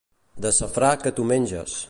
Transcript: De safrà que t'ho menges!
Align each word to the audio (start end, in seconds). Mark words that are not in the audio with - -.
De 0.45 0.51
safrà 0.61 0.89
que 1.05 1.15
t'ho 1.19 1.29
menges! 1.35 1.79